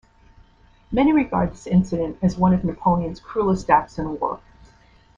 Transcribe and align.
Many 0.91 1.13
regard 1.13 1.51
this 1.51 1.67
incident 1.67 2.17
as 2.23 2.35
one 2.35 2.55
of 2.55 2.63
Napoleon's 2.65 3.19
cruelest 3.19 3.69
acts 3.69 3.99
in 3.99 4.19
war. 4.19 4.39